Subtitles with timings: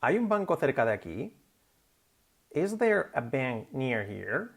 [0.00, 1.32] ¿Hay un banco cerca de aquí?
[2.52, 4.54] Is there a bank near here?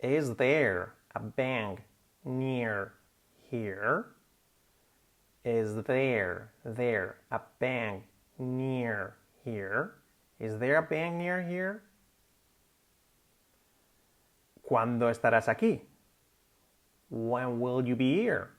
[0.00, 1.80] Is there a bank
[2.24, 2.92] near
[3.50, 4.04] here?
[5.44, 8.04] Is there, there, a bank
[8.38, 9.94] near here?
[10.38, 11.82] Is there a bank near here?
[14.68, 15.80] ¿Cuándo estarás aquí?
[17.08, 18.50] When will you be here?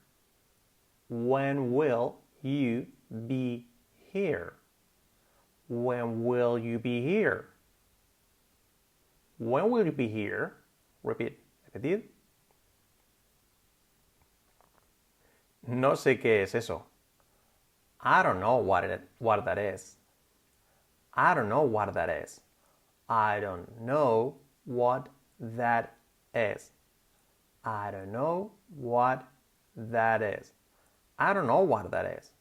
[1.09, 2.88] When will you
[3.27, 3.68] be
[4.11, 4.56] here?
[5.68, 7.49] When will you be here?
[9.38, 10.53] When will you be here?
[11.03, 11.40] Repeat.
[11.76, 12.03] Repetir.
[15.67, 16.84] No sé qué es eso.
[17.99, 19.98] I don't know what, it, what that is.
[21.13, 22.40] I don't know what that is.
[23.09, 25.07] I don't know what
[25.40, 25.95] that
[26.34, 26.71] is.
[27.65, 29.26] I don't know what
[29.76, 30.52] that is.
[31.20, 32.31] I don't know what that is.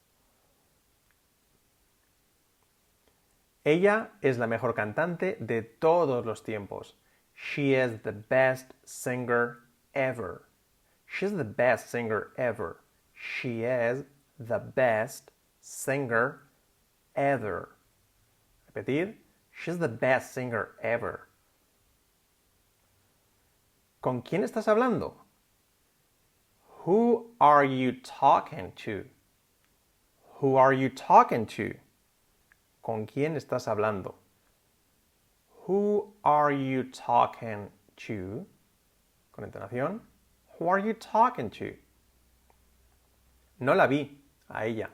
[3.66, 6.95] Ella es la mejor cantante de todos los tiempos.
[7.35, 9.59] She is the best singer
[9.93, 10.43] ever.
[11.04, 12.76] She's the best singer ever.
[13.13, 14.04] She is
[14.38, 16.43] the best singer
[17.16, 17.71] ever.
[18.73, 19.16] Repetir.
[19.51, 21.26] She's the best singer ever.
[24.01, 25.15] ¿Con quién estás hablando?
[26.85, 29.07] Who are you talking to?
[30.37, 31.74] Who are you talking to?
[32.87, 34.15] ¿Con quién estás hablando?
[35.66, 38.46] Who are you talking to?
[39.32, 40.02] Con entonación.
[40.56, 41.74] Who are you talking to?
[43.59, 44.90] No la vi, a ella.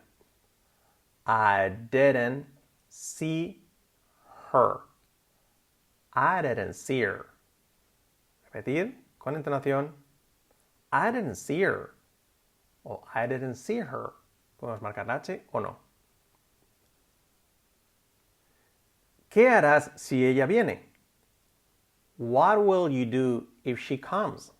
[1.27, 2.47] I didn't
[2.89, 3.61] see
[4.53, 4.85] her.
[6.15, 7.27] I didn't see her.
[8.55, 9.91] Repetir con entonación.
[10.91, 11.91] I didn't see her.
[12.87, 14.15] O I didn't see her.
[14.59, 15.77] Podemos marcar H o no.
[19.33, 20.83] ¿Qué harás si ella viene?
[22.19, 24.53] What will you do if she comes?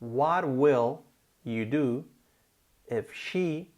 [0.00, 1.02] What will
[1.44, 2.04] you do
[2.88, 3.70] if she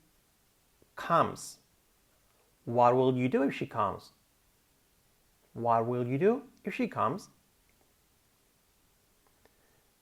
[0.97, 1.59] comes?
[2.65, 4.11] What will you do if she comes?
[5.53, 7.29] What will you do if she comes?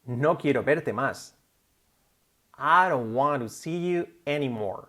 [0.06, 1.33] No quiero verte más.
[2.56, 4.88] I don't want to see you anymore.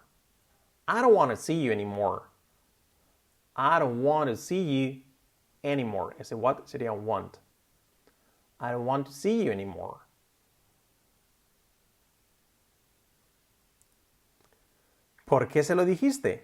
[0.88, 2.30] I don't want to see you anymore.
[3.58, 5.02] I don't want to see you
[5.72, 6.16] anymore.
[6.20, 7.40] Ese what sería want.
[8.60, 10.02] I don't want to see you anymore.
[15.26, 16.40] ¿Por qué se lo dijiste?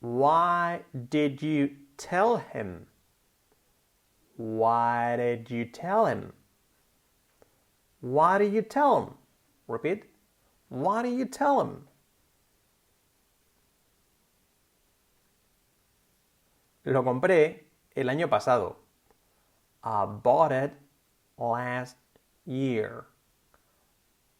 [0.00, 2.86] Why did you tell him?
[4.36, 6.32] Why did you tell him?
[8.00, 9.14] Why did you tell him?
[9.66, 10.04] Repeat.
[10.68, 11.88] Why did you tell him?
[16.86, 17.66] Lo compré
[17.96, 18.76] el año pasado.
[19.82, 20.72] I bought it
[21.36, 21.96] last
[22.44, 23.06] year.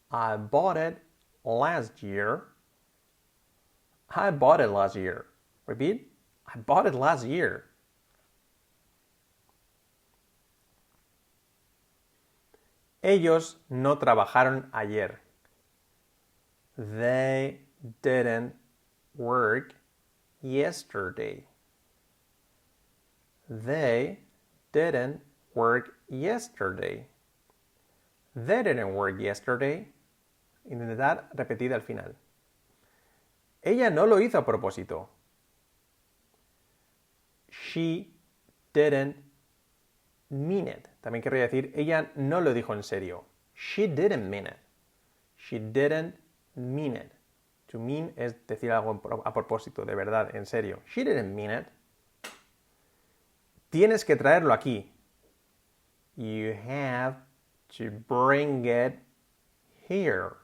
[0.09, 0.97] I bought it
[1.43, 2.45] last year.
[4.15, 5.25] I bought it last year.
[5.65, 6.09] Repeat.
[6.47, 7.65] I bought it last year.
[13.03, 15.19] Ellos no trabajaron ayer.
[16.77, 17.59] They
[18.01, 18.55] didn't
[19.17, 19.75] work
[20.41, 21.43] yesterday.
[23.49, 24.19] They
[24.71, 25.21] didn't
[25.53, 27.07] work yesterday.
[28.35, 29.91] They didn't work yesterday.
[30.69, 32.15] Intentar repetir al final.
[33.61, 35.09] Ella no lo hizo a propósito.
[37.49, 38.13] She
[38.73, 39.15] didn't
[40.29, 40.87] mean it.
[41.01, 43.25] También querría decir, ella no lo dijo en serio.
[43.55, 44.57] She didn't mean it.
[45.37, 46.15] She didn't
[46.55, 47.11] mean it.
[47.67, 50.79] To mean es decir algo a propósito, de verdad, en serio.
[50.85, 51.67] She didn't mean it.
[53.69, 54.91] Tienes que traerlo aquí.
[56.15, 57.17] You have
[57.77, 58.99] to bring it
[59.87, 60.37] here.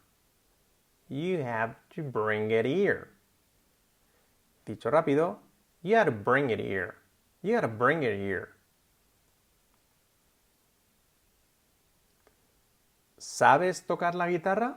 [1.08, 3.10] You have to bring it here.
[4.66, 5.38] Dicho rápido,
[5.82, 6.96] you to bring it here.
[7.42, 8.50] You gotta bring it here.
[13.18, 14.76] ¿Sabes tocar la guitarra?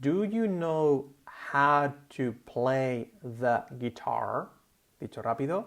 [0.00, 4.48] Do you know how to play the guitar?
[5.00, 5.66] Dicho rápido.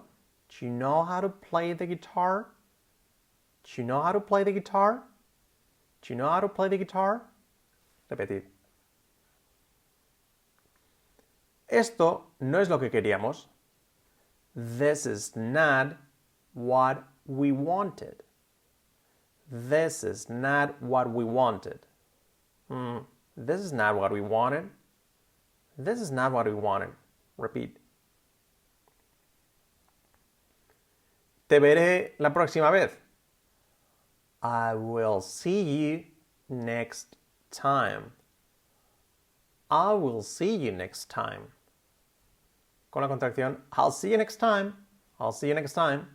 [0.57, 2.48] Do you know how to play the guitar?
[3.63, 5.04] Do you know how to play the guitar?
[6.02, 7.24] Do you know how to play the guitar?
[8.10, 8.44] Repetir.
[11.68, 13.48] Esto no es lo que queríamos.
[14.56, 15.98] This is not
[16.54, 18.24] what we wanted.
[19.52, 21.80] This is not what we wanted.
[22.69, 23.04] Mm,
[23.36, 24.69] this is not what we wanted.
[25.78, 26.92] This is not what we wanted.
[27.38, 27.78] Repeat.
[31.47, 32.97] Te veré la próxima vez.
[34.42, 36.03] I will see you
[36.50, 37.18] next
[37.51, 38.13] time.
[39.69, 41.51] I will see you next time.
[42.92, 44.74] Con la contracción I'll see you next time.
[45.19, 46.07] I'll see you next time.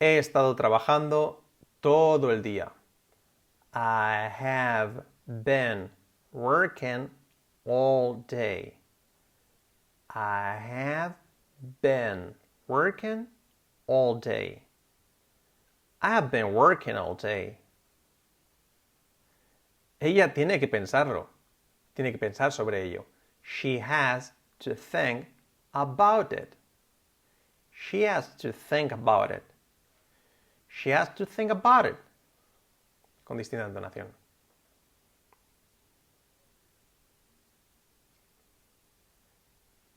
[0.00, 1.42] He estado trabajando
[1.82, 2.72] todo el día.
[3.74, 5.90] I have been
[6.32, 7.10] working
[7.66, 8.79] all day.
[10.14, 11.14] I have
[11.82, 12.34] been
[12.66, 13.26] working
[13.86, 14.62] all day.
[16.02, 17.58] I have been working all day.
[20.00, 21.26] Ella tiene que pensarlo.
[21.94, 23.04] Tiene que pensar sobre ello.
[23.42, 25.26] She has to think
[25.74, 26.54] about it.
[27.70, 29.44] She has to think about it.
[30.68, 31.96] She has to think about it.
[33.24, 34.06] Con distinta entonación.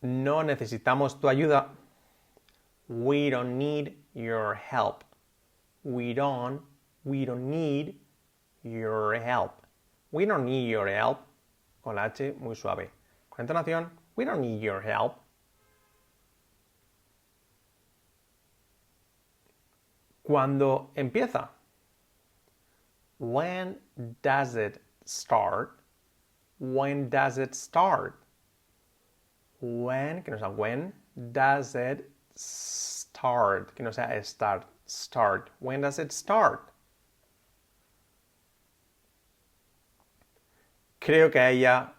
[0.04, 1.70] No necesitamos tu ayuda.
[2.90, 5.06] We don't need your help.
[5.84, 6.62] We don't,
[7.06, 7.96] we don't need
[8.64, 9.66] your help.
[10.12, 11.20] We don't need your help.
[11.82, 12.90] Con H muy suave.
[13.30, 15.20] Con entonación, we don't need your help.
[20.22, 21.48] Cuando empieza?
[23.20, 23.78] When
[24.22, 25.80] does it start?
[26.60, 28.23] When does it start?
[29.64, 30.92] When, que no sea when,
[31.32, 33.74] does it start?
[33.74, 35.52] Que no sea start, start.
[35.60, 36.74] When does it start?
[41.00, 41.94] Creo que a ella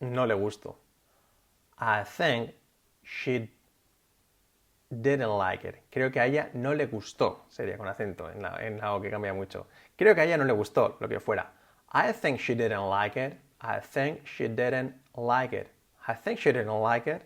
[0.00, 0.76] no le gustó.
[1.80, 2.54] I think
[3.02, 3.50] she
[4.88, 5.74] didn't like it.
[5.90, 7.46] Creo que a ella no le gustó.
[7.50, 9.66] Sería con acento, en, la, en algo que cambia mucho.
[9.96, 11.50] Creo que a ella no le gustó, lo que fuera.
[11.92, 13.38] I think she didn't like it.
[13.60, 15.68] I think she didn't like it.
[16.08, 17.22] I think she didn't like it.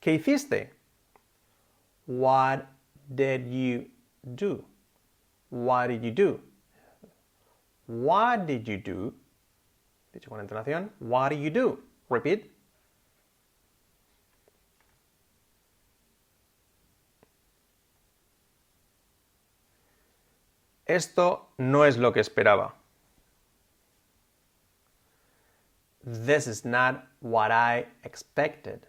[0.00, 0.70] ¿Qué hiciste?
[2.06, 2.66] What
[3.14, 3.86] did you
[4.34, 4.64] do?
[5.50, 6.40] What did you do?
[7.86, 9.12] What did you do?
[10.14, 10.88] Dicho con entonación.
[11.00, 11.78] What did you do?
[12.08, 12.50] Repeat.
[20.86, 22.74] Esto no es lo que esperaba.
[26.04, 28.86] This is not what I expected.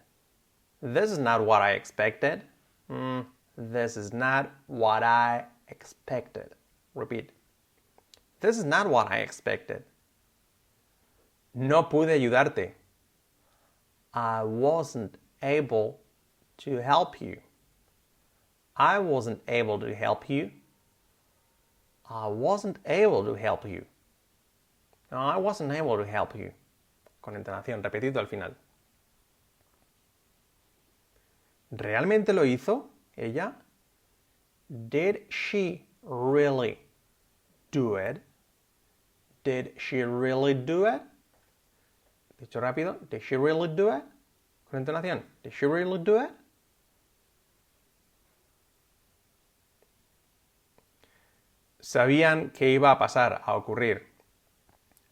[0.82, 2.42] This is not what I expected.
[2.90, 3.24] Mm,
[3.56, 6.50] this is not what I expected.
[6.94, 7.30] Repeat.
[8.40, 9.84] This is not what I expected.
[11.54, 12.72] No pude ayudarte.
[14.12, 16.00] I wasn't able
[16.58, 17.38] to help you.
[18.76, 20.50] I wasn't able to help you.
[22.10, 23.84] I wasn't able to help you.
[25.12, 26.52] No, I wasn't able to help you.
[27.24, 28.54] Con entonación, repetido al final.
[31.70, 33.62] ¿Realmente lo hizo ella?
[34.68, 36.78] Did she really
[37.72, 38.20] do it?
[39.42, 41.00] Did she really do it?
[42.38, 44.04] Dicho rápido, did she really do it?
[44.70, 46.30] Con entonación, did she really do it?
[51.80, 54.02] Sabían que iba a pasar, a ocurrir.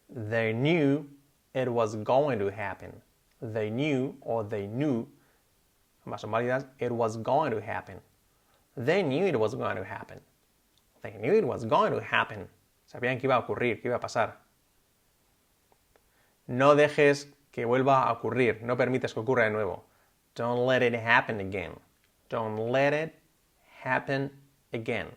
[0.09, 1.12] They knew
[1.53, 2.91] it was going to happen.
[3.41, 5.07] They knew or they knew,
[6.05, 7.99] it was going to happen.
[8.75, 10.19] They knew it was going to happen.
[11.03, 12.47] They knew it was going to happen.
[12.91, 14.33] Sabían que iba a ocurrir, que iba a pasar.
[16.47, 18.61] No dejes que vuelva a ocurrir.
[18.61, 19.83] No permites que ocurra de nuevo.
[20.35, 21.79] Don't let it happen again.
[22.29, 23.13] Don't let it
[23.83, 24.31] happen
[24.73, 25.07] again.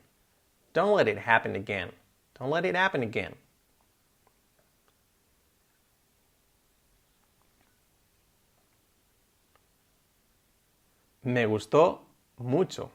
[0.73, 1.91] Don't let it happen again.
[2.39, 3.35] Don't let it happen again.
[11.27, 12.03] Me gustó
[12.39, 12.89] mucho.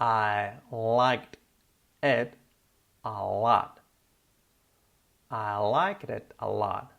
[0.00, 1.38] I liked
[2.02, 2.34] it
[3.04, 3.78] a lot.
[5.30, 6.90] I liked it a lot.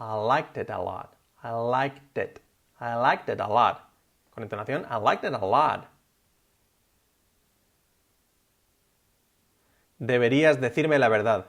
[0.00, 1.12] I liked it a lot.
[1.44, 2.40] I liked it.
[2.80, 3.90] I liked it a lot.
[4.34, 5.86] Con entonación, I liked it a lot.
[10.00, 11.44] Deberías decirme la verdad.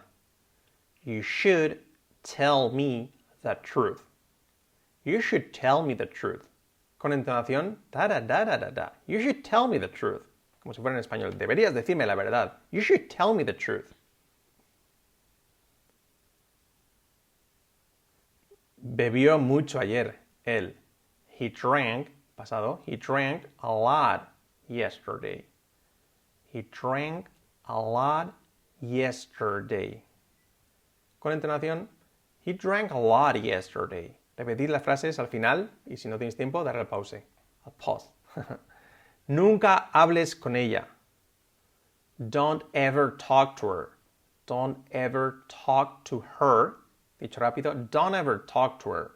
[1.05, 1.79] You should
[2.23, 4.03] tell me the truth.
[5.05, 6.48] You should tell me the truth.
[6.99, 8.91] Con entonación, da.
[9.07, 10.27] You should tell me the truth.
[10.61, 11.37] Como si fuera en español.
[11.37, 12.57] Deberías decirme la verdad.
[12.71, 13.95] You should tell me the truth.
[18.81, 20.15] Bebió mucho ayer,
[20.45, 20.73] él.
[21.25, 24.33] He drank, pasado, he drank a lot
[24.67, 25.45] yesterday.
[26.51, 27.27] He drank
[27.65, 28.33] a lot
[28.81, 30.03] yesterday.
[31.21, 31.87] Con entonación,
[32.41, 34.18] he drank a lot yesterday.
[34.39, 37.25] Repetir las frases al final y si no tienes tiempo, darle al pause.
[37.77, 38.09] Pause.
[39.27, 40.87] Nunca hables con ella.
[42.17, 43.97] Don't ever talk to her.
[44.45, 46.77] Don't ever talk to her.
[47.19, 49.11] Dicho rápido, don't ever talk to her.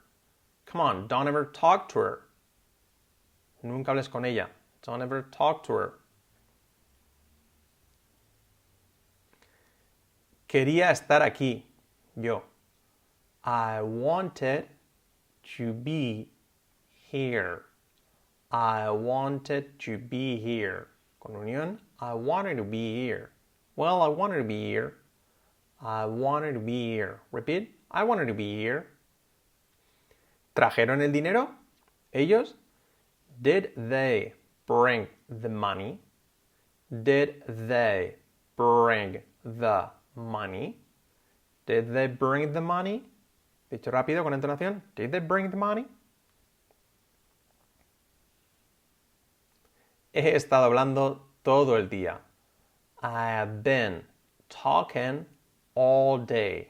[0.66, 2.24] Come on, don't ever talk to her.
[3.64, 4.50] Nunca hables con ella.
[4.82, 5.94] Don't ever talk to her.
[10.50, 11.64] Quería estar aquí.
[12.18, 12.44] Yo.
[13.46, 14.68] I wanted
[15.58, 16.30] to be
[16.92, 17.64] here.
[18.52, 20.88] I wanted to be here.
[21.20, 23.32] Con unión, I wanted to be here.
[23.76, 24.96] Well, I wanted to be here.
[25.82, 27.20] I wanted to be here.
[27.32, 27.76] Repeat.
[27.92, 28.88] I wanted to be here.
[30.56, 31.50] ¿Trajeron el dinero?
[32.14, 32.54] ¿Ellos?
[33.42, 34.34] Did they
[34.68, 36.00] bring the money?
[37.04, 38.16] Did they
[38.56, 40.78] bring the money?
[41.66, 43.04] Did they bring the money?
[43.74, 44.84] Dicho rápido con entonación.
[44.96, 45.88] Did they bring the money?
[50.14, 52.20] He estado hablando todo el día.
[53.02, 54.04] I have been
[54.48, 55.26] talking
[55.74, 56.68] all day.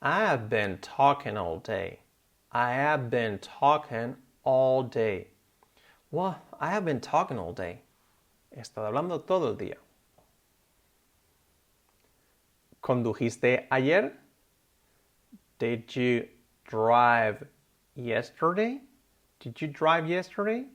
[0.00, 1.98] I have been talking all day.
[2.50, 5.26] I have been talking all day.
[6.10, 7.82] Well, I have been talking all day.
[8.54, 9.76] He estado hablando todo el día.
[12.80, 14.25] ¿Condujiste ayer?
[15.58, 16.28] Did you
[16.64, 17.46] drive
[17.94, 18.80] yesterday?
[19.40, 20.66] Did you drive yesterday?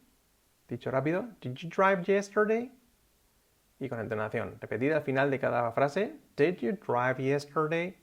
[0.70, 1.28] Dicho rápido.
[1.42, 2.70] Did you drive yesterday?
[3.80, 6.14] Y con entonación repetida al final de cada frase.
[6.36, 7.96] Did you drive yesterday?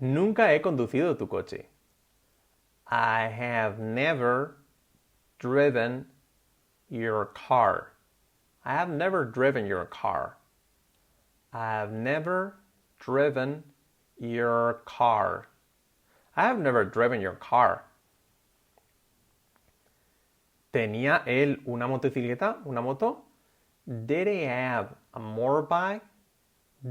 [0.00, 1.66] Nunca he conducido tu coche.
[2.86, 4.56] I have never
[5.38, 6.06] driven
[6.88, 7.92] your car.
[8.64, 10.36] I have never driven your car.
[11.52, 12.56] I have never
[12.98, 13.64] driven
[14.18, 15.48] your car.
[16.36, 17.84] I have never driven your car.
[20.72, 23.24] ¿Tenía él una motocicleta, una moto?
[24.06, 26.02] Did he have a motorbike?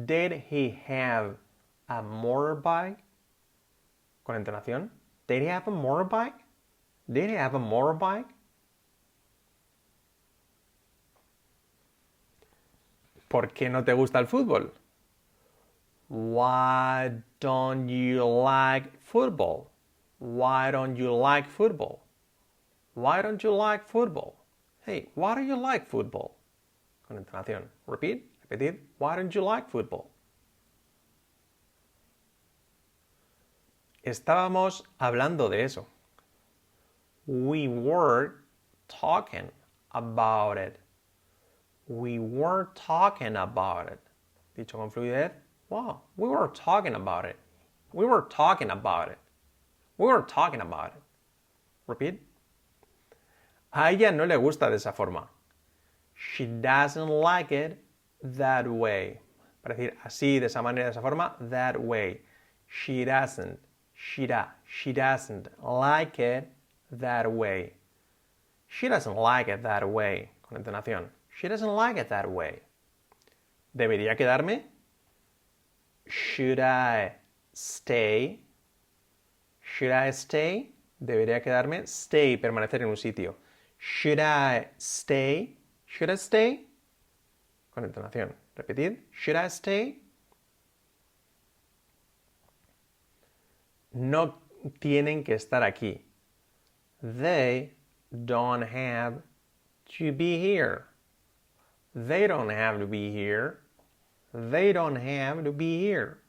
[0.06, 1.38] Did he have
[1.88, 2.98] a motorbike?
[4.26, 4.90] Con entonación.
[5.28, 6.34] Did he have a motorbike?
[7.12, 8.26] Did he have a motorbike?
[13.30, 14.74] ¿Por qué no te gusta el fútbol?
[16.10, 19.70] Why don't you like football?
[20.18, 22.02] Why don't you like football?
[22.96, 24.34] Why don't you like football?
[24.84, 26.38] Hey, why do you like football?
[27.08, 27.70] Con entonación.
[27.86, 28.80] Repeat, repetir.
[28.98, 30.10] Why don't you like football?
[34.04, 35.86] Estábamos hablando de eso.
[37.28, 38.44] We were
[38.88, 39.52] talking
[39.92, 40.80] about it.
[41.90, 44.00] We weren't talking about it.
[44.56, 45.32] Dicho con fluidez.
[45.70, 47.36] Wow, we were talking about it.
[47.94, 49.18] We were talking about it.
[49.98, 51.02] We were talking about it.
[51.88, 52.22] Repeat.
[53.74, 55.28] A ella no le gusta de esa forma.
[56.14, 57.84] She doesn't like it
[58.24, 59.20] that way.
[59.64, 62.22] Para decir así, de esa manera, de esa forma, that way.
[62.68, 63.60] She doesn't.
[63.94, 66.48] She, da, she doesn't like it
[66.92, 67.74] that way.
[68.68, 70.30] She doesn't like it that way.
[70.48, 71.10] Con entonación.
[71.40, 72.60] She doesn't like it that way.
[73.74, 74.66] ¿Debería quedarme?
[76.06, 77.14] Should I
[77.54, 78.42] stay?
[79.62, 80.76] Should I stay?
[81.02, 81.88] ¿Debería quedarme?
[81.88, 83.38] Stay, permanecer en un sitio.
[83.78, 85.56] Should I stay?
[85.86, 86.68] Should I stay?
[87.74, 88.36] Con entonación.
[88.58, 88.98] Repetid.
[89.14, 90.02] Should I stay?
[93.94, 94.42] No
[94.82, 96.02] tienen que estar aquí.
[97.02, 97.78] They
[98.12, 99.22] don't have
[99.98, 100.89] to be here.
[101.96, 103.62] They don't have to be here.
[104.34, 106.20] They don't have to be here.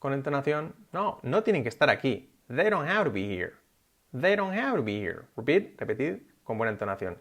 [0.00, 2.26] Con entonación, no, no tienen que estar aquí.
[2.48, 3.54] They don't have to be here.
[4.12, 5.26] They don't have to be here.
[5.36, 7.16] Repeat, repetid con buena entonación.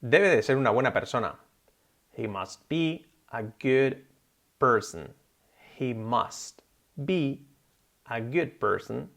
[0.00, 1.36] Debe de ser una buena persona.
[2.12, 3.98] He must be a good
[4.58, 5.12] person.
[5.78, 6.62] He must
[7.04, 7.46] be
[8.08, 9.08] a good person.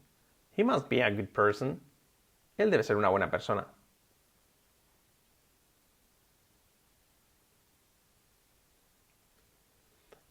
[0.56, 1.80] He must be a good person.
[2.58, 3.66] Él debe ser una buena persona.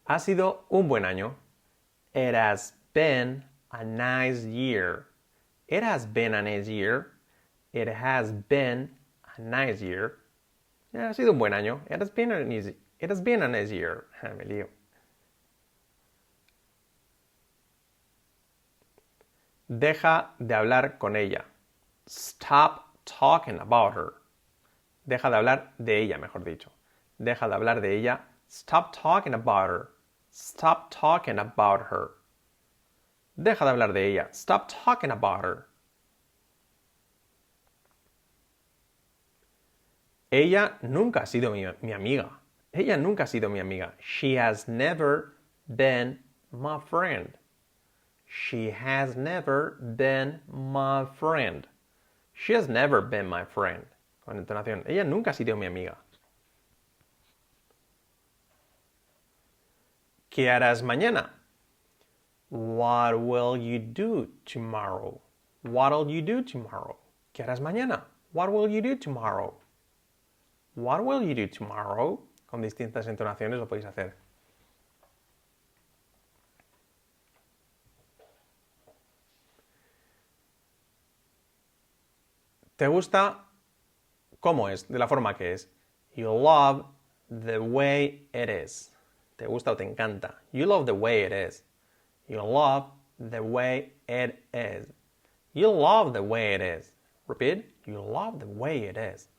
[0.09, 1.35] Ha sido un buen año.
[2.15, 5.05] It has been a nice year.
[5.67, 7.11] It has been a nice year.
[7.73, 8.89] It has been
[9.37, 10.17] a nice year.
[10.95, 11.81] ha sido un buen año.
[11.91, 14.05] It has been a nice, it has been a nice year.
[14.23, 14.67] Me lío.
[19.69, 21.45] Deja de hablar con ella.
[22.07, 24.13] Stop talking about her.
[25.07, 26.69] Deja de hablar de ella, mejor dicho.
[27.19, 28.21] Deja de hablar de ella.
[28.47, 29.89] Stop talking about her.
[30.41, 32.11] Stop talking about her.
[33.37, 34.27] Deja de hablar de ella.
[34.31, 35.67] Stop talking about her.
[40.31, 42.29] Ella nunca ha sido mi, mi amiga.
[42.73, 43.91] Ella nunca ha sido mi amiga.
[43.99, 45.33] She has never
[45.75, 46.19] been
[46.53, 47.33] my friend.
[48.25, 51.67] She has never been my friend.
[52.33, 53.85] She has never been my friend.
[54.25, 54.87] Con entonación.
[54.87, 55.97] Ella nunca ha sido mi amiga.
[60.29, 61.31] ¿Qué harás mañana?
[62.49, 65.21] What will you do tomorrow?
[65.63, 66.97] What'll you do tomorrow?
[67.33, 68.03] ¿Qué harás mañana?
[68.31, 69.55] What will you do tomorrow?
[70.75, 72.19] What will you do tomorrow?
[72.47, 74.13] Con distintas entonaciones lo podéis hacer.
[82.77, 83.45] ¿Te gusta
[84.39, 84.87] cómo es?
[84.87, 85.67] De la forma que es.
[86.15, 86.85] You love
[87.29, 88.91] the way it is.
[89.39, 90.35] ¿Te gusta o te encanta?
[90.51, 91.63] You love the way it is.
[92.27, 94.85] You love the way it is.
[95.53, 96.91] You love the way it is.
[97.25, 97.63] Repeat.
[97.85, 99.29] You love the way it is.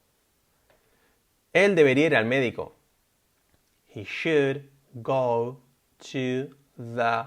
[1.55, 2.73] Él debería ir al médico.
[3.87, 4.67] He should
[5.03, 5.59] go
[5.99, 7.27] to the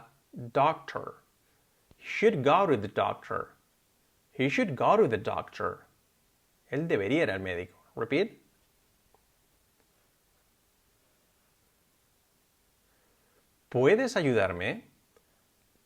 [0.51, 1.13] doctor.
[1.96, 3.50] He should go to the doctor.
[4.32, 5.86] He should go to the doctor.
[6.72, 7.75] Él debería ir al médico.
[7.96, 8.32] Repeat.
[13.74, 14.84] ¿Puedes ayudarme?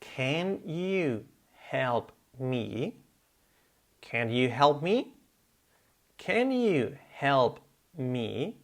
[0.01, 1.24] Can you
[1.72, 2.98] help me?
[4.01, 5.13] Can you help me?
[6.17, 7.62] Can you help
[7.98, 8.58] me?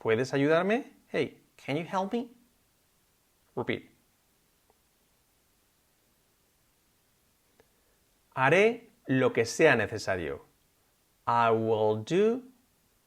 [0.00, 0.84] ¿Puedes ayudarme?
[1.08, 2.28] Hey, can you help me?
[3.56, 3.90] Repeat.
[8.36, 10.38] Haré lo que sea necesario.
[11.26, 12.44] I will do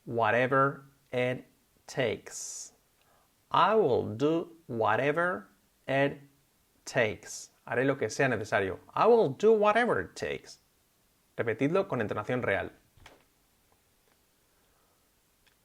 [0.04, 0.84] whatever
[1.14, 1.46] it
[1.88, 2.67] takes.
[3.52, 5.48] I will do whatever
[5.88, 6.20] it
[6.86, 7.50] takes.
[7.68, 8.80] Haré lo que sea necesario.
[8.94, 10.60] I will do whatever it takes.
[11.38, 12.72] Repetidlo con entonación real.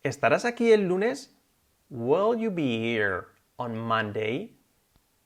[0.04, 1.30] ¿Estarás aquí el lunes?
[1.90, 3.28] Will you be here
[3.59, 4.50] on Monday?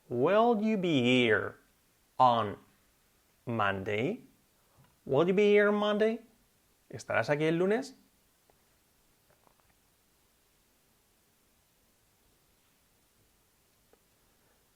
[0.09, 1.57] Will you be here
[2.18, 2.57] on
[3.46, 4.20] Monday?
[5.04, 6.20] Will you be here on Monday?
[6.90, 7.94] ¿Estarás aquí el lunes?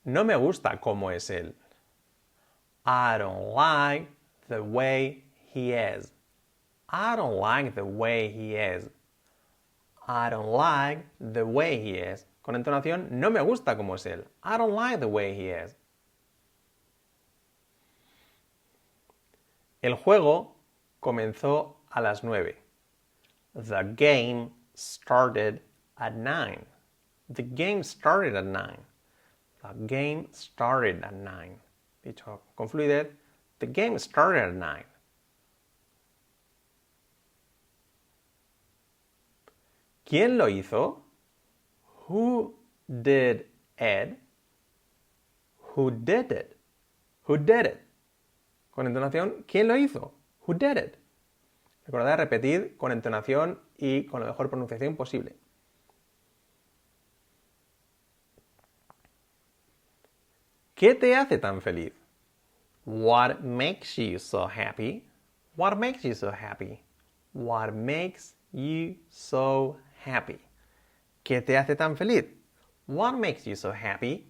[0.05, 1.55] No me gusta cómo es él.
[2.85, 4.09] I don't like
[4.49, 6.13] the way he is.
[6.89, 8.89] I don't like the way he is.
[10.09, 12.27] I don't like the way he is.
[12.43, 14.25] Con entonación, no me gusta cómo es él.
[14.43, 15.77] I don't like the way he is.
[19.83, 20.53] El juego
[21.01, 22.57] comenzó a las nueve.
[23.55, 25.61] The game started
[25.99, 26.65] at nine.
[27.29, 28.79] The game started at nine.
[29.63, 31.59] The game started at nine.
[32.03, 33.09] Dicho con fluidez,
[33.59, 34.87] the game started at nine.
[40.05, 41.05] ¿Quién lo hizo?
[42.09, 42.55] Who
[42.89, 43.47] did
[43.79, 44.19] it?
[45.77, 46.57] Who did it?
[47.29, 47.81] Who did it?
[48.71, 50.13] Con entonación, ¿quién lo hizo?
[50.47, 50.97] Who did it?
[51.87, 55.37] Recordad repetir con entonación y con la mejor pronunciación posible.
[60.81, 61.93] ¿Qué te hace tan feliz?
[62.87, 65.05] What makes you so happy?
[65.55, 66.83] What makes you so happy?
[67.35, 70.39] What makes you so happy?
[71.23, 72.25] ¿Qué te hace tan feliz?
[72.87, 74.27] What makes you so happy?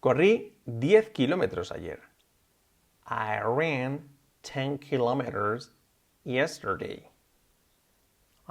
[0.00, 2.00] Corrí 10 kilómetros ayer.
[3.06, 4.00] I ran
[4.42, 5.70] 10 kilometers
[6.24, 7.09] yesterday.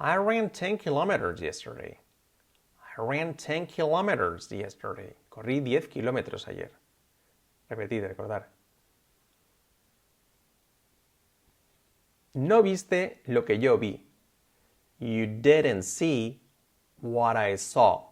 [0.02, 2.00] I ran 10 kilometers yesterday.
[2.98, 5.14] I ran 10 kilometers yesterday.
[5.30, 6.72] Corrí 10 kilómetros ayer.
[7.70, 8.46] Repetir, recordar.
[12.34, 14.02] No viste lo que yo vi.
[15.00, 16.40] You didn't see
[17.02, 18.06] what I saw.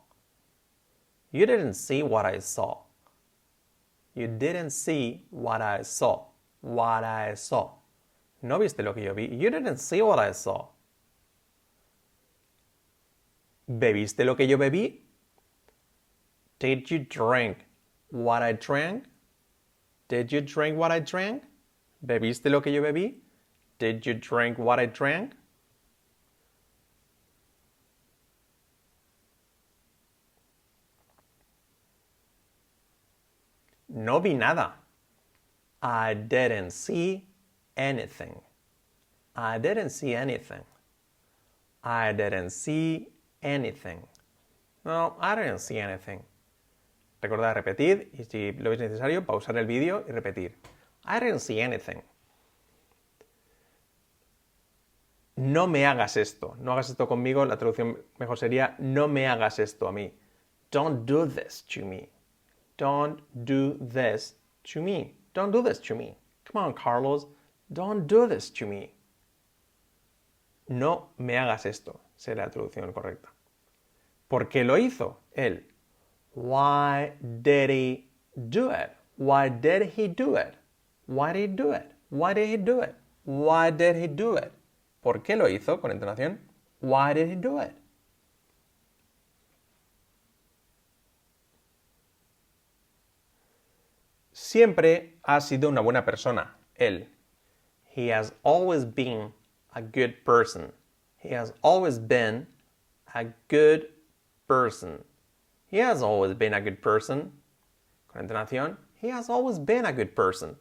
[1.32, 2.80] You didn't see what I saw.
[4.13, 6.26] You didn't see what I saw.
[6.60, 7.69] What I saw.
[8.41, 9.28] No viste lo que yo vi.
[9.28, 10.67] You didn't see what I saw.
[13.69, 15.01] ¿Bebiste lo que yo bebí?
[16.60, 17.58] Did you drink
[18.10, 19.03] what I drank?
[20.08, 21.43] Did you drink what I drank?
[22.06, 23.15] ¿Bebiste lo que yo bebí?
[23.77, 25.34] Did you drink what I drank?
[33.89, 34.73] No vi nada.
[35.82, 37.27] I didn't see
[37.75, 38.41] anything.
[39.36, 40.63] I didn't see anything.
[41.84, 43.10] I didn't see
[43.41, 44.06] anything.
[44.84, 46.23] No, I didn't see anything.
[47.21, 50.56] Recordad repetir y si lo veis necesario, pausar el vídeo y repetir.
[51.06, 52.02] I didn't see anything.
[55.36, 56.56] No me hagas esto.
[56.60, 57.45] No hagas esto conmigo.
[57.45, 60.12] La traducción mejor sería no me hagas esto a mí.
[60.71, 62.10] Don't do this to me.
[62.78, 65.15] Don't do this to me.
[65.34, 66.17] Don't do this to me.
[66.43, 67.28] Come on, Carlos.
[67.71, 68.93] Don't do this to me.
[70.67, 72.00] No me hagas esto.
[72.17, 73.30] Sería la traducción correcta.
[74.27, 75.21] ¿Por qué lo hizo?
[75.34, 75.65] Él.
[76.34, 78.91] Why did he do it?
[79.17, 80.56] Why did he do it?
[81.08, 81.95] Why did he do it?
[82.10, 82.95] Why did he do it?
[83.23, 84.51] Why did he do it?
[85.01, 86.39] ¿Por qué lo hizo con entonación?
[86.82, 87.73] Why did he do it?
[94.32, 97.08] Siempre ha sido una buena persona, él.
[97.84, 99.34] He has always been
[99.73, 100.71] a good person.
[101.17, 102.47] He has always been
[103.13, 103.88] a good
[104.47, 105.03] person.
[105.67, 107.32] He has always been a good person.
[108.08, 110.56] Con entonación, he has always been a good person.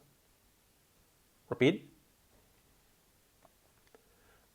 [1.49, 1.89] Repeat.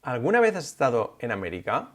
[0.04, 1.88] ¿Alguna vez has estado en América?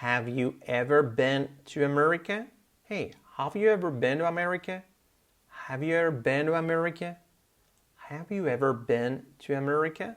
[0.00, 2.46] Have you ever been to America?
[2.82, 4.82] Hey, have you ever been to America?
[5.48, 7.16] Have you ever been to America?
[7.96, 10.16] Have you ever been to America?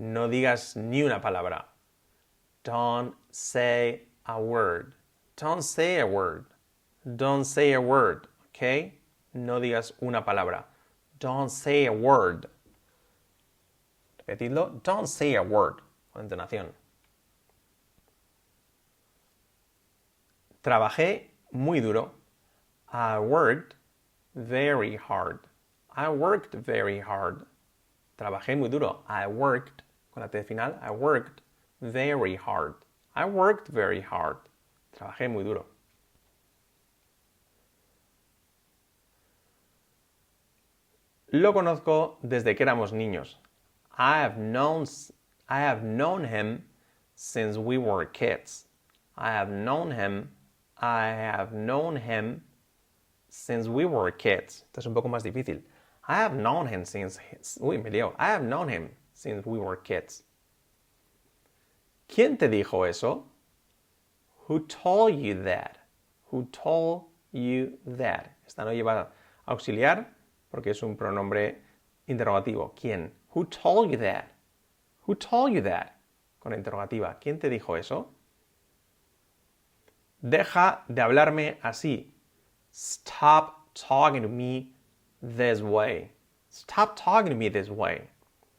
[0.00, 1.66] No digas ni una palabra.
[2.64, 4.94] Don't say a word.
[5.36, 6.46] Don't say a word.
[7.16, 8.26] Don't say a word.
[8.48, 8.94] Okay?
[9.34, 10.64] No digas una palabra.
[11.18, 12.46] Don't say a word.
[14.26, 14.82] Repetidlo.
[14.82, 15.82] Don't say a word.
[16.14, 16.68] Con entonación.
[20.64, 22.12] Trabajé muy duro.
[22.90, 23.74] I worked
[24.34, 25.40] very hard.
[25.94, 27.44] I worked very hard.
[28.18, 29.00] Trabajé muy duro.
[29.06, 31.42] I worked con la T final, I worked
[31.80, 32.74] very hard.
[33.14, 34.36] I worked very hard.
[34.96, 35.66] Trabajé muy duro.
[41.32, 43.36] Lo conozco desde que éramos niños.
[43.96, 44.84] I have known,
[45.48, 46.64] I have known him
[47.14, 48.66] since we were kids.
[49.16, 50.30] I have known him,
[50.76, 52.42] I have known him
[53.28, 54.64] since we were kids.
[54.66, 55.62] Esto es un poco más difícil.
[56.08, 57.18] I have known him since,
[57.60, 58.14] uy, me lío.
[58.18, 58.90] I have known him
[59.20, 60.22] since we were kids.
[62.08, 63.24] ¿Quién te dijo eso?
[64.46, 65.76] Who told you that?
[66.30, 68.30] Who told you that?
[68.46, 69.08] Esta no lleva
[69.46, 70.06] auxiliar
[70.50, 71.56] porque es un pronombre
[72.08, 72.72] interrogativo.
[72.74, 73.10] ¿Quién?
[73.34, 74.32] Who told you that?
[75.02, 75.96] Who told you that?
[76.40, 77.18] Con interrogativa.
[77.20, 78.08] ¿Quién te dijo eso?
[80.22, 82.14] Deja de hablarme así.
[82.72, 84.72] Stop talking to me
[85.20, 86.10] this way.
[86.48, 88.08] Stop talking to me this way.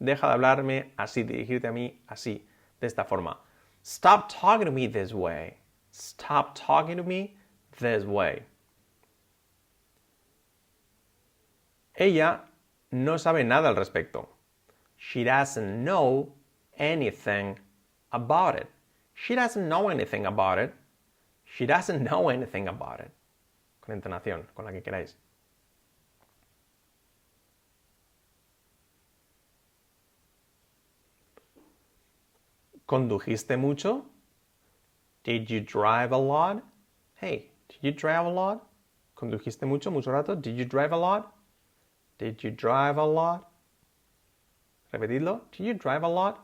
[0.02, 2.44] Deja de hablarme así, dirigirte a mí así,
[2.80, 3.38] de esta forma.
[3.84, 5.56] Stop talking to me this way.
[5.92, 7.36] Stop talking to me
[7.78, 8.42] this way.
[11.94, 12.40] Ella
[12.90, 14.28] no sabe nada al respecto.
[14.96, 16.34] She doesn't know
[16.76, 17.60] anything
[18.10, 18.68] about it.
[19.14, 20.74] She doesn't know anything about it.
[21.44, 23.12] She doesn't know anything about it.
[23.80, 25.14] Con entonación, con la que queráis.
[32.86, 34.04] ¿Condujiste mucho?
[35.24, 36.62] Did you drive a lot?
[37.14, 38.66] Hey, did you drive a lot?
[39.16, 40.34] ¿Condujiste mucho, mucho rato?
[40.34, 41.32] Did you drive a lot?
[42.18, 43.48] Did you drive a lot?
[44.92, 45.40] Repetidlo.
[45.52, 46.38] Did you drive a lot?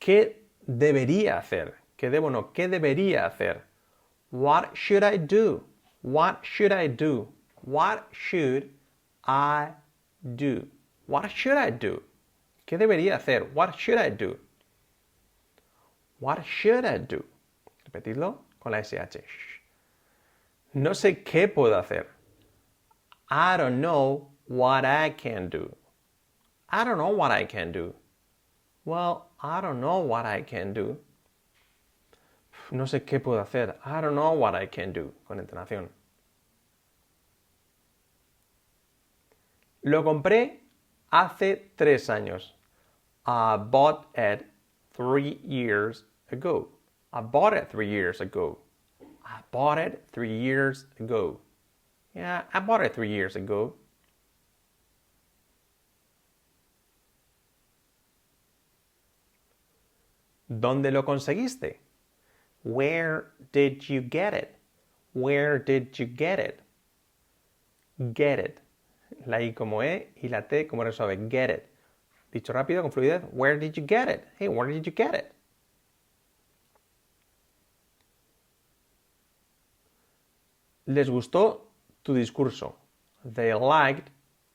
[0.00, 0.36] ¿Qué
[0.68, 1.74] debería hacer?
[1.98, 2.52] ¿Qué debo no?
[2.52, 3.62] ¿Qué debería hacer?
[4.30, 5.64] What should I do?
[6.02, 7.28] What should I do?
[7.62, 8.70] What should
[9.24, 9.70] I
[10.34, 10.66] do?
[11.06, 12.02] What should I do?
[12.66, 13.44] ¿Qué debería hacer?
[13.54, 14.38] What should I do?
[16.18, 17.24] What should I do?
[17.84, 19.60] Repetidlo con la SH.
[20.74, 22.06] No sé qué puedo hacer.
[23.30, 25.74] I don't know what I can do.
[26.68, 27.94] I don't know what I can do.
[28.84, 30.96] Well, I don't know what I can do.
[32.70, 33.76] No sé qué puedo hacer.
[33.84, 35.12] I don't know what I can do.
[35.28, 35.88] Con entonación.
[39.86, 40.62] Lo compré
[41.12, 42.54] hace tres años.
[43.24, 44.44] I bought it
[44.92, 46.68] three years ago.
[47.12, 48.58] I bought it three years ago.
[49.24, 51.38] I bought it three years ago.
[52.16, 53.74] Yeah, I bought it three years ago.
[60.50, 61.76] ¿Dónde lo conseguiste?
[62.64, 64.56] Where did you get it?
[65.12, 66.58] Where did you get it?
[68.12, 68.65] Get it.
[69.26, 70.92] La I como E y la T como R.
[71.28, 71.68] Get it.
[72.32, 73.22] Dicho rápido, con fluidez.
[73.32, 74.24] Where did you get it?
[74.38, 75.32] Hey, where did you get it?
[80.86, 81.62] Les gustó
[82.04, 82.74] tu discurso.
[83.24, 84.10] They liked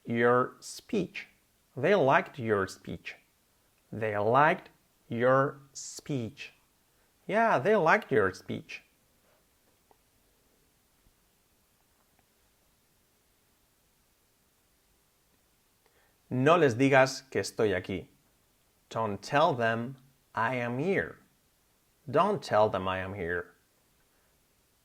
[0.05, 1.27] your speech.
[1.75, 3.15] They liked your speech.
[3.91, 4.69] They liked
[5.09, 6.53] your speech.
[7.27, 8.81] Yeah, they liked your speech.
[16.33, 18.07] No les digas que estoy aquí.
[18.89, 19.97] Don't tell them
[20.33, 21.17] I am here.
[22.09, 23.47] Don't tell them I am here.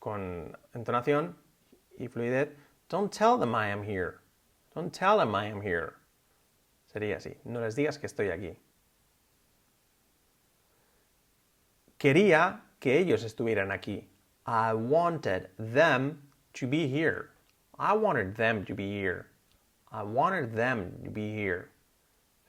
[0.00, 1.35] Con entonación
[2.00, 2.48] y fluidez.
[2.88, 4.22] Don't tell them I am here.
[4.74, 5.94] Don't tell them I am here.
[6.92, 7.37] Sería así.
[7.44, 8.56] No les digas que estoy aquí.
[11.96, 14.09] Quería que ellos estuvieran aquí.
[14.46, 16.18] I wanted them
[16.54, 17.30] to be here.
[17.78, 19.28] I wanted them to be here.
[19.92, 21.70] I wanted them to be here.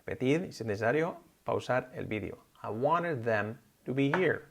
[0.06, 2.38] Repetid y si es necesario, pausar el vídeo.
[2.63, 4.50] I wanted them to be here.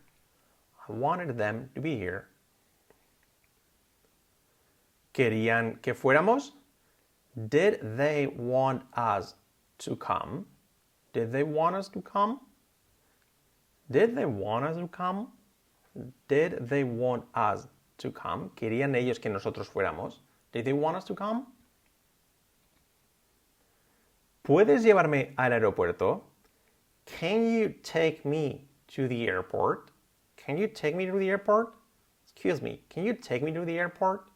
[0.88, 2.28] I wanted them to be here.
[5.12, 6.52] ¿Querían que fuéramos?
[7.48, 9.34] Did they want us
[9.78, 10.46] to come?
[11.12, 12.40] Did they want us to come?
[13.90, 15.28] Did they want us to come?
[16.28, 17.68] Did they want us
[17.98, 18.50] to come?
[18.56, 20.16] ¿Querían ellos que nosotros fuéramos?
[20.52, 21.46] Did they want us to come?
[24.46, 26.22] ¿Puedes llevarme al aeropuerto?
[27.04, 29.90] Can you take me to the airport?
[30.36, 31.74] Can you take me to the airport?
[32.22, 34.30] Excuse me, can you take me to the airport?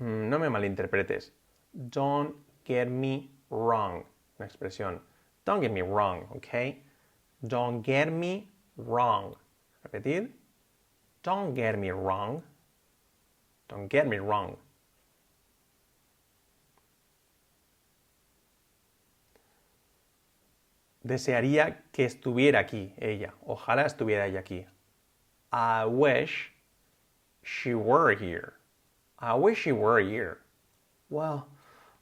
[0.00, 1.30] Mm, no me malinterpretes.
[1.88, 4.04] Don't get me wrong.
[4.38, 5.00] Una expresión.
[5.44, 6.78] Don't get me wrong, okay?
[7.48, 9.34] Don't get me wrong.
[9.84, 10.28] Repetir.
[11.22, 12.42] Don't get me wrong.
[13.68, 14.56] Don't get me wrong.
[21.02, 23.32] Desearía que estuviera aquí ella.
[23.46, 24.66] Ojalá estuviera ella aquí.
[25.52, 26.52] I wish
[27.42, 28.54] she were here.
[29.18, 30.38] I wish she were here.
[31.08, 31.48] Well,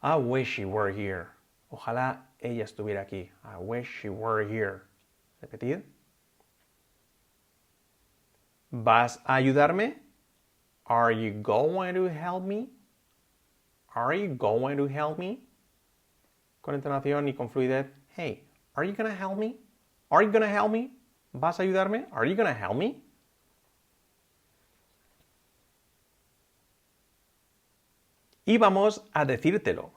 [0.03, 1.31] I wish she were here.
[1.73, 3.31] Ojalá ella estuviera aquí.
[3.45, 4.83] I wish she were here.
[5.43, 5.83] Repetir.
[8.71, 9.95] ¿Vas a ayudarme?
[10.87, 12.69] Are you going to help me?
[13.95, 15.41] Are you going to help me?
[16.63, 17.87] Con entonación y con fluidez.
[18.09, 18.43] Hey,
[18.75, 19.57] are you to help me?
[20.11, 20.93] Are you to help me?
[21.35, 22.07] ¿Vas a ayudarme?
[22.13, 23.03] Are you to help me?
[28.47, 29.91] Íbamos a decírtelo.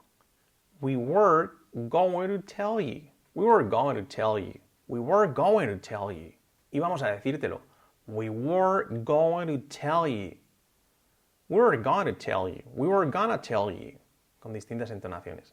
[0.80, 1.52] We were
[1.88, 3.02] going to tell you.
[3.34, 4.58] We were going to tell you.
[4.88, 6.32] We were going to tell you.
[6.72, 7.60] Íbamos a decírtelo.
[8.06, 10.36] We were going to tell you.
[11.48, 12.62] We were going to tell you.
[12.74, 13.98] We were gonna tell you.
[14.40, 15.52] Con distintas entonaciones.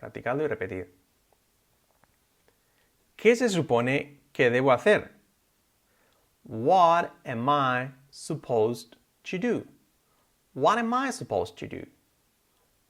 [0.00, 0.86] Practicando y repetir.
[3.16, 5.10] ¿Qué se supone que debo hacer?
[6.44, 9.66] What am I supposed to do?
[10.54, 11.86] What am I supposed to do?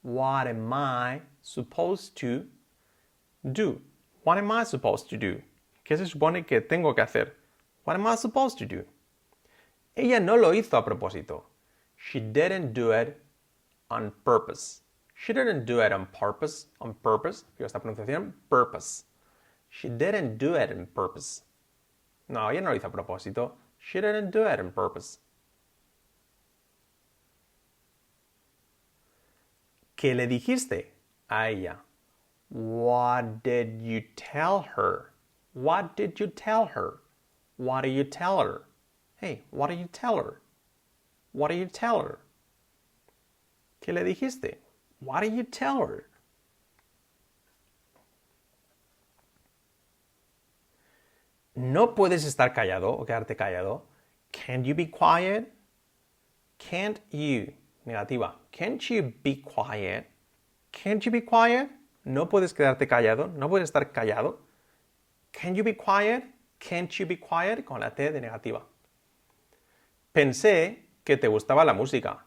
[0.03, 2.47] What am I supposed to
[3.53, 3.81] do?
[4.23, 5.43] What am I supposed to do?
[5.85, 7.33] ¿Qué se supone que tengo que hacer?
[7.85, 8.85] What am I supposed to do?
[9.97, 11.43] Ella no lo hizo a propósito.
[11.97, 13.21] She didn't do it
[13.91, 14.83] on purpose.
[15.15, 16.67] She didn't do it on purpose.
[16.81, 17.45] On purpose.
[17.59, 18.33] Fíjate esta pronunciación.
[18.49, 19.05] Purpose.
[19.69, 21.43] She didn't do it on purpose.
[22.29, 23.53] No, ella no lo hizo a propósito.
[23.79, 25.19] She didn't do it on purpose.
[29.97, 30.87] ¿Qué le dijiste
[31.29, 31.77] a ella?
[32.49, 35.13] What did you tell her?
[35.53, 37.01] What did you tell her?
[37.61, 38.63] What do you tell her?
[39.17, 40.41] Hey, what do you tell her?
[41.33, 42.21] What do you tell her?
[43.83, 44.55] ¿Qué le dijiste?
[45.01, 46.07] What do you tell her?
[51.55, 53.83] No puedes estar callado o quedarte callado.
[54.33, 55.53] Can't you be quiet?
[56.59, 57.53] Can't you
[57.87, 58.37] Negativa.
[58.53, 60.07] Can't you be quiet?
[60.73, 61.69] Can't you be quiet?
[62.07, 63.31] No puedes quedarte callado.
[63.35, 64.39] No puedes estar callado.
[65.33, 66.25] Can you be quiet?
[66.61, 67.65] Can't you be quiet?
[67.65, 68.63] Con la T de negativa.
[70.13, 72.19] Pensé que te gustaba la música.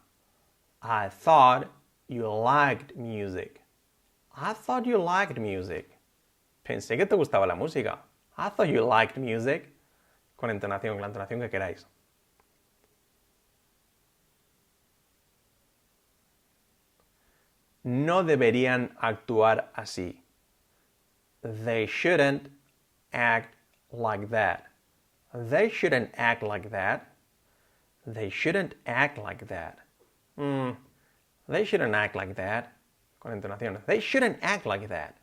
[0.82, 1.67] I thought
[2.08, 3.62] you liked music.
[4.36, 5.89] I thought you liked music.
[6.65, 8.00] Pensé que te gustaba la música.
[8.38, 9.69] I thought you liked music.
[10.36, 11.86] Con entonación, la entonación que queráis.
[17.84, 20.24] no deberían actuar así.
[21.41, 22.50] They shouldn't
[23.12, 23.56] act
[23.94, 24.66] like that.
[25.34, 27.08] They shouldn't act like that.
[28.06, 29.80] They shouldn't act like that.
[30.38, 30.76] Mm,
[31.48, 32.74] they shouldn't act like that.
[33.20, 33.80] Con entonación.
[33.86, 35.18] They shouldn't act like that.